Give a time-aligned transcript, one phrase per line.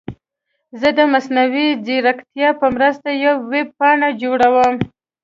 [0.79, 4.73] زه د مصنوعي ځیرکتیا په مرسته یوه ویب پاڼه جوړوم.